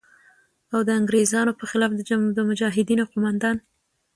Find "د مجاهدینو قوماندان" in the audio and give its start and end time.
2.37-3.57